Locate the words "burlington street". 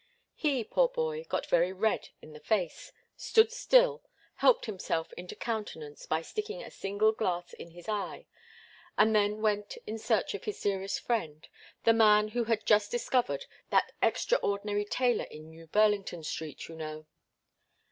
15.67-16.67